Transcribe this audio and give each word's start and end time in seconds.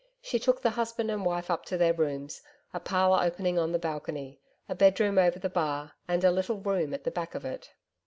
She 0.19 0.39
took 0.39 0.63
the 0.63 0.71
husband 0.71 1.11
and 1.11 1.23
wife 1.23 1.51
up 1.51 1.63
to 1.65 1.77
their 1.77 1.93
rooms, 1.93 2.41
a 2.73 2.79
parlour 2.79 3.19
opening 3.23 3.59
on 3.59 3.71
the 3.71 3.77
balcony, 3.77 4.39
a 4.67 4.73
bedroom 4.73 5.19
over 5.19 5.37
the 5.37 5.47
bar 5.47 5.91
and 6.07 6.23
a 6.23 6.31
little 6.31 6.57
room 6.59 6.91
at 6.95 7.03
the 7.03 7.11
back 7.11 7.35
of 7.35 7.45
it. 7.45 7.71